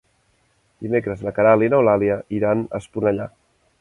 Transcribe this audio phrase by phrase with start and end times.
[0.85, 3.29] Dimecres na Queralt i n'Eulàlia iran a Esponellà.